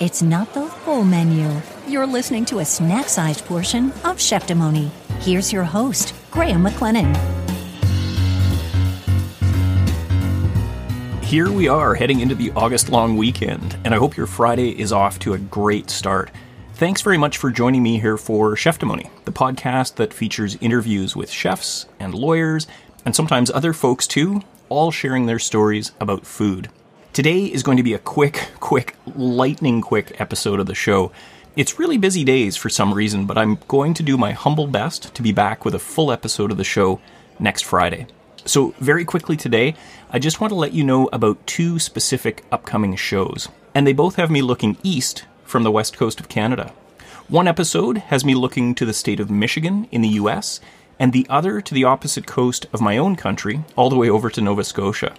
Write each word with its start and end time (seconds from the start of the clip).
It's 0.00 0.22
not 0.22 0.52
the 0.54 0.66
full 0.66 1.04
menu. 1.04 1.48
You're 1.86 2.06
listening 2.06 2.44
to 2.46 2.58
a 2.58 2.64
snack 2.64 3.08
sized 3.08 3.44
portion 3.44 3.92
of 4.02 4.16
Cheftimony. 4.16 4.90
Here's 5.20 5.52
your 5.52 5.62
host, 5.62 6.14
Graham 6.32 6.64
McLennan. 6.64 7.14
Here 11.22 11.48
we 11.48 11.68
are 11.68 11.94
heading 11.94 12.18
into 12.18 12.34
the 12.34 12.50
August 12.56 12.88
long 12.88 13.16
weekend, 13.16 13.78
and 13.84 13.94
I 13.94 13.98
hope 13.98 14.16
your 14.16 14.26
Friday 14.26 14.70
is 14.70 14.92
off 14.92 15.20
to 15.20 15.34
a 15.34 15.38
great 15.38 15.90
start. 15.90 16.32
Thanks 16.72 17.00
very 17.00 17.16
much 17.16 17.38
for 17.38 17.52
joining 17.52 17.84
me 17.84 18.00
here 18.00 18.16
for 18.16 18.56
Cheftimony, 18.56 19.10
the 19.26 19.32
podcast 19.32 19.94
that 19.94 20.12
features 20.12 20.58
interviews 20.60 21.14
with 21.14 21.30
chefs 21.30 21.86
and 22.00 22.16
lawyers, 22.16 22.66
and 23.04 23.14
sometimes 23.14 23.48
other 23.48 23.72
folks 23.72 24.08
too, 24.08 24.42
all 24.68 24.90
sharing 24.90 25.26
their 25.26 25.38
stories 25.38 25.92
about 26.00 26.26
food. 26.26 26.68
Today 27.14 27.44
is 27.44 27.62
going 27.62 27.76
to 27.76 27.84
be 27.84 27.94
a 27.94 28.00
quick, 28.00 28.50
quick, 28.58 28.96
lightning 29.14 29.80
quick 29.80 30.20
episode 30.20 30.58
of 30.58 30.66
the 30.66 30.74
show. 30.74 31.12
It's 31.54 31.78
really 31.78 31.96
busy 31.96 32.24
days 32.24 32.56
for 32.56 32.68
some 32.68 32.92
reason, 32.92 33.24
but 33.24 33.38
I'm 33.38 33.60
going 33.68 33.94
to 33.94 34.02
do 34.02 34.18
my 34.18 34.32
humble 34.32 34.66
best 34.66 35.14
to 35.14 35.22
be 35.22 35.30
back 35.30 35.64
with 35.64 35.76
a 35.76 35.78
full 35.78 36.10
episode 36.10 36.50
of 36.50 36.56
the 36.56 36.64
show 36.64 37.00
next 37.38 37.62
Friday. 37.62 38.08
So, 38.46 38.74
very 38.80 39.04
quickly 39.04 39.36
today, 39.36 39.76
I 40.10 40.18
just 40.18 40.40
want 40.40 40.50
to 40.50 40.56
let 40.56 40.72
you 40.72 40.82
know 40.82 41.08
about 41.12 41.46
two 41.46 41.78
specific 41.78 42.44
upcoming 42.50 42.96
shows. 42.96 43.48
And 43.76 43.86
they 43.86 43.92
both 43.92 44.16
have 44.16 44.28
me 44.28 44.42
looking 44.42 44.76
east 44.82 45.24
from 45.44 45.62
the 45.62 45.70
west 45.70 45.96
coast 45.96 46.18
of 46.18 46.28
Canada. 46.28 46.72
One 47.28 47.46
episode 47.46 47.98
has 47.98 48.24
me 48.24 48.34
looking 48.34 48.74
to 48.74 48.84
the 48.84 48.92
state 48.92 49.20
of 49.20 49.30
Michigan 49.30 49.86
in 49.92 50.00
the 50.00 50.16
US, 50.20 50.58
and 50.98 51.12
the 51.12 51.28
other 51.30 51.60
to 51.60 51.74
the 51.74 51.84
opposite 51.84 52.26
coast 52.26 52.66
of 52.72 52.80
my 52.80 52.98
own 52.98 53.14
country, 53.14 53.62
all 53.76 53.88
the 53.88 53.96
way 53.96 54.10
over 54.10 54.30
to 54.30 54.40
Nova 54.40 54.64
Scotia. 54.64 55.14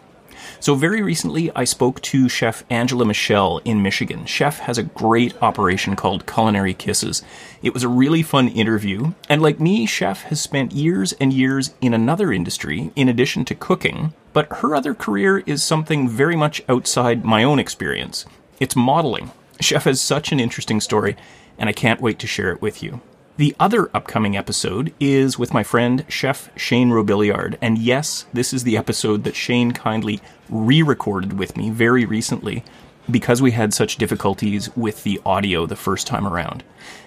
So, 0.59 0.75
very 0.75 1.01
recently, 1.01 1.51
I 1.55 1.63
spoke 1.63 2.01
to 2.01 2.29
Chef 2.29 2.63
Angela 2.69 3.05
Michelle 3.05 3.59
in 3.65 3.81
Michigan. 3.81 4.25
Chef 4.25 4.59
has 4.59 4.77
a 4.77 4.83
great 4.83 5.33
operation 5.41 5.95
called 5.95 6.25
Culinary 6.25 6.73
Kisses. 6.73 7.23
It 7.61 7.73
was 7.73 7.83
a 7.83 7.89
really 7.89 8.21
fun 8.21 8.47
interview, 8.47 9.13
and 9.29 9.41
like 9.41 9.59
me, 9.59 9.85
Chef 9.85 10.23
has 10.23 10.41
spent 10.41 10.71
years 10.71 11.13
and 11.13 11.33
years 11.33 11.73
in 11.81 11.93
another 11.93 12.31
industry 12.31 12.91
in 12.95 13.09
addition 13.09 13.45
to 13.45 13.55
cooking, 13.55 14.13
but 14.33 14.51
her 14.57 14.75
other 14.75 14.93
career 14.93 15.39
is 15.45 15.63
something 15.63 16.07
very 16.07 16.35
much 16.35 16.61
outside 16.69 17.25
my 17.25 17.43
own 17.43 17.59
experience. 17.59 18.25
It's 18.59 18.75
modeling. 18.75 19.31
Chef 19.59 19.85
has 19.85 20.01
such 20.01 20.31
an 20.31 20.39
interesting 20.39 20.81
story, 20.81 21.15
and 21.57 21.69
I 21.69 21.73
can't 21.73 22.01
wait 22.01 22.19
to 22.19 22.27
share 22.27 22.51
it 22.51 22.61
with 22.61 22.83
you. 22.83 23.01
The 23.37 23.53
other 23.59 23.89
upcoming 23.93 24.37
episode 24.37 24.93
is 24.97 25.37
with 25.37 25.53
my 25.53 25.61
friend 25.61 26.05
Chef 26.07 26.49
Shane 26.57 26.91
Robiliard. 26.91 27.57
And 27.61 27.77
yes, 27.77 28.27
this 28.31 28.53
is 28.53 28.63
the 28.63 28.77
episode 28.77 29.25
that 29.25 29.35
Shane 29.35 29.73
kindly 29.73 30.21
re 30.47 30.81
recorded 30.81 31.37
with 31.37 31.57
me 31.57 31.69
very 31.69 32.05
recently 32.05 32.63
because 33.11 33.41
we 33.41 33.51
had 33.51 33.73
such 33.73 33.97
difficulties 33.97 34.73
with 34.77 35.03
the 35.03 35.19
audio 35.25 35.65
the 35.65 35.75
first 35.75 36.07
time 36.07 36.25
around. 36.25 36.63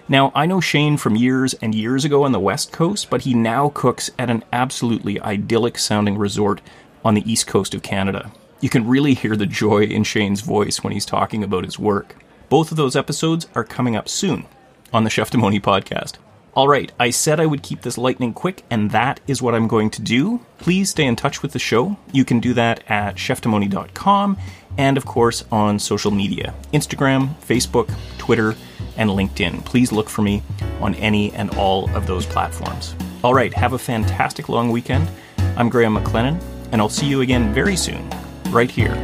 Now, 0.06 0.30
I 0.34 0.44
know 0.44 0.60
Shane 0.60 0.98
from 0.98 1.16
years 1.16 1.54
and 1.62 1.74
years 1.74 2.04
ago 2.04 2.24
on 2.24 2.32
the 2.32 2.38
West 2.38 2.72
Coast, 2.72 3.08
but 3.08 3.22
he 3.22 3.32
now 3.32 3.70
cooks 3.70 4.10
at 4.18 4.28
an 4.28 4.44
absolutely 4.52 5.18
idyllic 5.22 5.78
sounding 5.78 6.18
resort 6.18 6.60
on 7.06 7.14
the 7.14 7.30
East 7.30 7.46
Coast 7.46 7.72
of 7.72 7.80
Canada. 7.80 8.30
You 8.60 8.68
can 8.68 8.86
really 8.86 9.14
hear 9.14 9.34
the 9.34 9.46
joy 9.46 9.84
in 9.84 10.04
Shane's 10.04 10.42
voice 10.42 10.84
when 10.84 10.92
he's 10.92 11.06
talking 11.06 11.42
about 11.42 11.64
his 11.64 11.78
work. 11.78 12.22
Both 12.50 12.70
of 12.70 12.76
those 12.76 12.96
episodes 12.96 13.46
are 13.54 13.64
coming 13.64 13.96
up 13.96 14.10
soon 14.10 14.44
on 14.92 15.04
the 15.04 15.10
Cheftimony 15.10 15.60
podcast. 15.60 16.14
All 16.54 16.66
right, 16.66 16.90
I 16.98 17.10
said 17.10 17.38
I 17.38 17.46
would 17.46 17.62
keep 17.62 17.82
this 17.82 17.96
lightning 17.96 18.32
quick, 18.32 18.64
and 18.68 18.90
that 18.90 19.20
is 19.28 19.40
what 19.40 19.54
I'm 19.54 19.68
going 19.68 19.90
to 19.90 20.02
do. 20.02 20.44
Please 20.58 20.90
stay 20.90 21.04
in 21.04 21.14
touch 21.14 21.40
with 21.40 21.52
the 21.52 21.58
show. 21.60 21.96
You 22.10 22.24
can 22.24 22.40
do 22.40 22.52
that 22.54 22.82
at 22.88 23.14
cheftimony.com 23.14 24.36
and, 24.76 24.96
of 24.96 25.06
course, 25.06 25.44
on 25.52 25.78
social 25.78 26.10
media 26.10 26.54
Instagram, 26.72 27.34
Facebook, 27.40 27.94
Twitter, 28.18 28.56
and 28.96 29.10
LinkedIn. 29.10 29.64
Please 29.64 29.92
look 29.92 30.08
for 30.08 30.22
me 30.22 30.42
on 30.80 30.96
any 30.96 31.32
and 31.32 31.50
all 31.50 31.88
of 31.94 32.08
those 32.08 32.26
platforms. 32.26 32.96
All 33.22 33.34
right, 33.34 33.54
have 33.54 33.72
a 33.72 33.78
fantastic 33.78 34.48
long 34.48 34.70
weekend. 34.70 35.08
I'm 35.56 35.68
Graham 35.68 35.96
McLennan, 35.96 36.42
and 36.72 36.80
I'll 36.80 36.88
see 36.88 37.06
you 37.06 37.20
again 37.20 37.54
very 37.54 37.76
soon, 37.76 38.10
right 38.50 38.70
here 38.70 38.94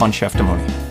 on 0.00 0.10
Cheftimony. 0.10 0.87